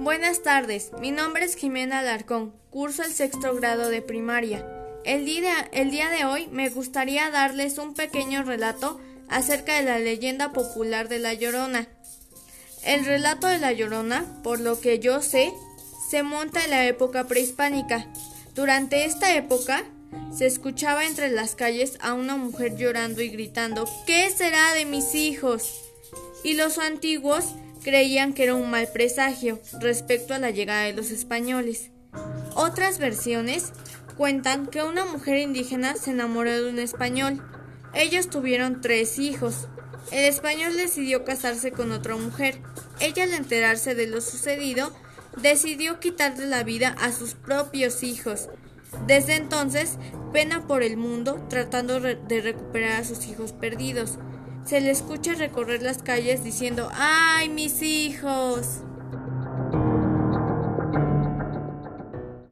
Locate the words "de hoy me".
6.10-6.68